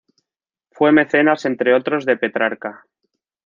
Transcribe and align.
Fue 0.71 0.91
mecenas 0.91 1.45
entre 1.45 1.75
otros 1.75 2.05
de 2.05 2.17
Petrarca. 2.17 2.87